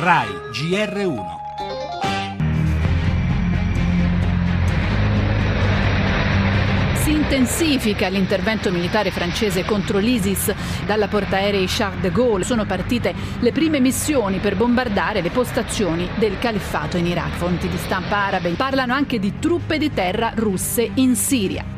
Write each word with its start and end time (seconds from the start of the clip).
RAI 0.00 0.28
GR1. 0.52 1.24
Si 6.94 7.10
intensifica 7.10 8.06
l'intervento 8.06 8.70
militare 8.70 9.10
francese 9.10 9.64
contro 9.64 9.98
l'ISIS 9.98 10.54
dalla 10.86 11.08
portaerei 11.08 11.66
Charles 11.66 12.00
de 12.00 12.12
Gaulle. 12.12 12.44
Sono 12.44 12.64
partite 12.64 13.12
le 13.40 13.50
prime 13.50 13.80
missioni 13.80 14.38
per 14.38 14.54
bombardare 14.54 15.20
le 15.20 15.30
postazioni 15.30 16.08
del 16.14 16.38
califfato 16.38 16.96
in 16.96 17.06
Iraq. 17.06 17.32
Fonti 17.32 17.66
di 17.66 17.76
stampa 17.76 18.18
arabe 18.18 18.50
parlano 18.50 18.94
anche 18.94 19.18
di 19.18 19.40
truppe 19.40 19.78
di 19.78 19.92
terra 19.92 20.30
russe 20.36 20.88
in 20.94 21.16
Siria. 21.16 21.77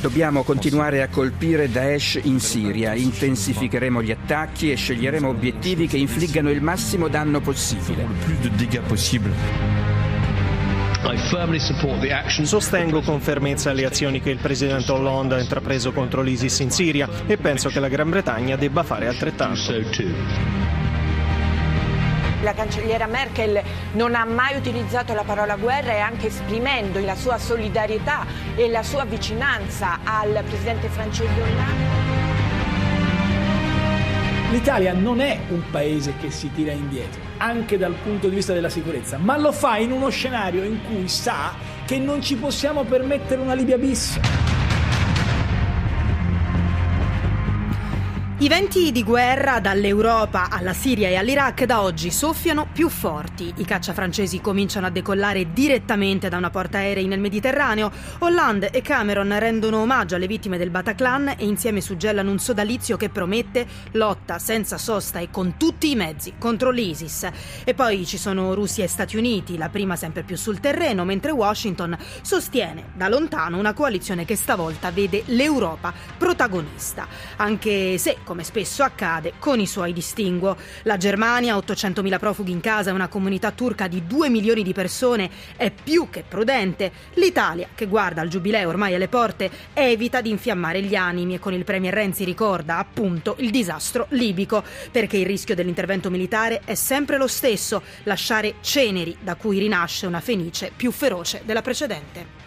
Dobbiamo 0.00 0.42
continuare 0.42 1.02
a 1.02 1.08
colpire 1.08 1.70
Daesh 1.70 2.20
in 2.24 2.40
Siria, 2.40 2.94
intensificheremo 2.94 4.02
gli 4.02 4.10
attacchi 4.10 4.70
e 4.70 4.76
sceglieremo 4.76 5.28
obiettivi 5.28 5.86
che 5.86 5.96
infliggano 5.96 6.50
il 6.50 6.60
massimo 6.60 7.08
danno 7.08 7.40
possibile. 7.40 8.06
Sostengo 12.44 13.00
con 13.00 13.20
fermezza 13.20 13.72
le 13.72 13.84
azioni 13.84 14.20
che 14.20 14.30
il 14.30 14.38
presidente 14.38 14.90
Hollande 14.90 15.36
ha 15.36 15.40
intrapreso 15.40 15.92
contro 15.92 16.20
l'ISIS 16.22 16.58
in 16.58 16.70
Siria 16.70 17.08
e 17.26 17.36
penso 17.36 17.68
che 17.68 17.78
la 17.78 17.88
Gran 17.88 18.10
Bretagna 18.10 18.56
debba 18.56 18.82
fare 18.82 19.06
altrettanto. 19.06 19.54
La 22.46 22.54
cancelliera 22.54 23.08
Merkel 23.08 23.60
non 23.94 24.14
ha 24.14 24.24
mai 24.24 24.56
utilizzato 24.56 25.12
la 25.14 25.24
parola 25.24 25.56
guerra 25.56 25.94
e 25.94 25.98
anche 25.98 26.28
esprimendo 26.28 27.00
la 27.00 27.16
sua 27.16 27.38
solidarietà 27.38 28.24
e 28.54 28.68
la 28.68 28.84
sua 28.84 29.04
vicinanza 29.04 29.98
al 30.04 30.44
presidente 30.46 30.86
francese 30.86 31.32
Hollande. 31.42 31.84
L'Italia 34.52 34.92
non 34.92 35.20
è 35.20 35.40
un 35.48 35.62
paese 35.72 36.14
che 36.20 36.30
si 36.30 36.52
tira 36.52 36.70
indietro, 36.70 37.20
anche 37.38 37.76
dal 37.76 37.94
punto 37.94 38.28
di 38.28 38.36
vista 38.36 38.52
della 38.52 38.70
sicurezza, 38.70 39.18
ma 39.18 39.36
lo 39.36 39.50
fa 39.50 39.78
in 39.78 39.90
uno 39.90 40.08
scenario 40.08 40.62
in 40.62 40.78
cui 40.84 41.08
sa 41.08 41.52
che 41.84 41.98
non 41.98 42.22
ci 42.22 42.36
possiamo 42.36 42.84
permettere 42.84 43.40
una 43.40 43.54
Libia 43.54 43.76
bis. 43.76 44.20
I 48.38 48.48
venti 48.48 48.92
di 48.92 49.02
guerra 49.02 49.60
dall'Europa 49.60 50.50
alla 50.50 50.74
Siria 50.74 51.08
e 51.08 51.16
all'Iraq 51.16 51.64
da 51.64 51.80
oggi 51.80 52.10
soffiano 52.10 52.68
più 52.70 52.90
forti. 52.90 53.50
I 53.56 53.64
caccia 53.64 53.94
francesi 53.94 54.42
cominciano 54.42 54.84
a 54.84 54.90
decollare 54.90 55.54
direttamente 55.54 56.28
da 56.28 56.36
una 56.36 56.50
portaerei 56.50 57.06
nel 57.06 57.18
Mediterraneo. 57.18 57.90
Hollande 58.18 58.68
e 58.68 58.82
Cameron 58.82 59.38
rendono 59.38 59.78
omaggio 59.78 60.16
alle 60.16 60.26
vittime 60.26 60.58
del 60.58 60.68
Bataclan 60.68 61.28
e 61.38 61.46
insieme 61.46 61.80
suggellano 61.80 62.30
un 62.30 62.38
sodalizio 62.38 62.98
che 62.98 63.08
promette 63.08 63.66
lotta 63.92 64.38
senza 64.38 64.76
sosta 64.76 65.18
e 65.18 65.30
con 65.30 65.56
tutti 65.56 65.90
i 65.90 65.96
mezzi 65.96 66.34
contro 66.38 66.70
l'ISIS. 66.70 67.30
E 67.64 67.72
poi 67.72 68.04
ci 68.04 68.18
sono 68.18 68.52
Russia 68.52 68.84
e 68.84 68.88
Stati 68.88 69.16
Uniti, 69.16 69.56
la 69.56 69.70
prima 69.70 69.96
sempre 69.96 70.24
più 70.24 70.36
sul 70.36 70.60
terreno, 70.60 71.06
mentre 71.06 71.30
Washington 71.30 71.96
sostiene 72.20 72.88
da 72.92 73.08
lontano 73.08 73.56
una 73.56 73.72
coalizione 73.72 74.26
che 74.26 74.36
stavolta 74.36 74.90
vede 74.90 75.22
l'Europa 75.28 75.90
protagonista. 76.18 77.06
Anche 77.36 77.96
se 77.96 78.18
come 78.26 78.42
spesso 78.42 78.82
accade, 78.82 79.34
con 79.38 79.60
i 79.60 79.66
suoi 79.66 79.92
distinguo. 79.92 80.56
La 80.82 80.96
Germania, 80.96 81.56
800.000 81.56 82.18
profughi 82.18 82.50
in 82.50 82.60
casa 82.60 82.90
e 82.90 82.92
una 82.92 83.06
comunità 83.06 83.52
turca 83.52 83.86
di 83.86 84.04
2 84.04 84.28
milioni 84.28 84.64
di 84.64 84.72
persone, 84.72 85.30
è 85.56 85.70
più 85.70 86.10
che 86.10 86.24
prudente. 86.28 86.90
L'Italia, 87.14 87.68
che 87.72 87.86
guarda 87.86 88.22
il 88.22 88.28
giubileo 88.28 88.68
ormai 88.68 88.94
alle 88.94 89.06
porte, 89.06 89.48
evita 89.72 90.20
di 90.20 90.30
infiammare 90.30 90.82
gli 90.82 90.96
animi 90.96 91.34
e 91.34 91.38
con 91.38 91.54
il 91.54 91.64
Premier 91.64 91.94
Renzi 91.94 92.24
ricorda 92.24 92.78
appunto 92.78 93.36
il 93.38 93.50
disastro 93.50 94.06
libico, 94.10 94.64
perché 94.90 95.16
il 95.16 95.26
rischio 95.26 95.54
dell'intervento 95.54 96.10
militare 96.10 96.62
è 96.64 96.74
sempre 96.74 97.16
lo 97.16 97.28
stesso, 97.28 97.80
lasciare 98.02 98.56
ceneri 98.60 99.16
da 99.20 99.36
cui 99.36 99.60
rinasce 99.60 100.06
una 100.06 100.20
fenice 100.20 100.72
più 100.74 100.90
feroce 100.90 101.42
della 101.44 101.62
precedente. 101.62 102.45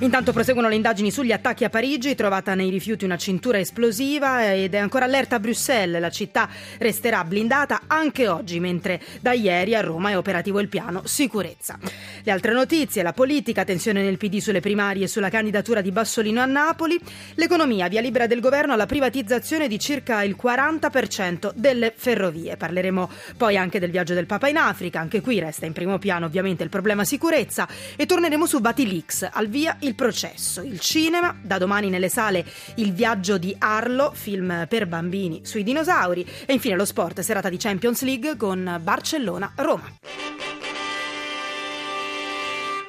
Intanto 0.00 0.32
proseguono 0.32 0.68
le 0.68 0.76
indagini 0.76 1.10
sugli 1.10 1.32
attacchi 1.32 1.64
a 1.64 1.70
Parigi, 1.70 2.14
trovata 2.14 2.54
nei 2.54 2.70
rifiuti 2.70 3.04
una 3.04 3.16
cintura 3.16 3.58
esplosiva 3.58 4.54
ed 4.54 4.72
è 4.74 4.78
ancora 4.78 5.06
allerta 5.06 5.34
a 5.36 5.40
Bruxelles. 5.40 6.00
La 6.00 6.08
città 6.08 6.48
resterà 6.78 7.24
blindata 7.24 7.80
anche 7.88 8.28
oggi, 8.28 8.60
mentre 8.60 9.02
da 9.20 9.32
ieri 9.32 9.74
a 9.74 9.80
Roma 9.80 10.10
è 10.10 10.16
operativo 10.16 10.60
il 10.60 10.68
piano 10.68 11.02
sicurezza. 11.04 11.80
Le 12.22 12.30
altre 12.30 12.52
notizie, 12.52 13.02
la 13.02 13.12
politica, 13.12 13.64
tensione 13.64 14.04
nel 14.04 14.18
PD 14.18 14.38
sulle 14.38 14.60
primarie 14.60 15.04
e 15.04 15.08
sulla 15.08 15.30
candidatura 15.30 15.80
di 15.80 15.90
Bassolino 15.90 16.40
a 16.40 16.46
Napoli, 16.46 16.96
l'economia, 17.34 17.88
via 17.88 18.00
libera 18.00 18.28
del 18.28 18.38
governo 18.38 18.74
alla 18.74 18.86
privatizzazione 18.86 19.66
di 19.66 19.80
circa 19.80 20.22
il 20.22 20.36
40% 20.40 21.50
delle 21.56 21.92
ferrovie. 21.96 22.56
Parleremo 22.56 23.10
poi 23.36 23.56
anche 23.56 23.80
del 23.80 23.90
viaggio 23.90 24.14
del 24.14 24.26
Papa 24.26 24.46
in 24.46 24.58
Africa, 24.58 25.00
anche 25.00 25.20
qui 25.20 25.40
resta 25.40 25.66
in 25.66 25.72
primo 25.72 25.98
piano 25.98 26.26
ovviamente 26.26 26.62
il 26.62 26.70
problema 26.70 27.02
sicurezza 27.02 27.66
e 27.96 28.06
torneremo 28.06 28.46
su 28.46 28.60
Batilix, 28.60 29.28
al 29.28 29.48
via 29.48 29.76
il 29.88 29.94
processo, 29.94 30.60
il 30.62 30.78
cinema, 30.80 31.36
da 31.42 31.58
domani 31.58 31.88
nelle 31.88 32.08
sale 32.08 32.44
Il 32.76 32.92
viaggio 32.92 33.38
di 33.38 33.54
Arlo, 33.58 34.12
film 34.14 34.66
per 34.68 34.86
bambini 34.86 35.40
sui 35.44 35.62
dinosauri 35.62 36.26
e 36.46 36.52
infine 36.52 36.76
lo 36.76 36.84
sport, 36.84 37.20
serata 37.20 37.48
di 37.48 37.56
Champions 37.56 38.02
League 38.02 38.36
con 38.36 38.78
Barcellona-Roma. 38.82 40.27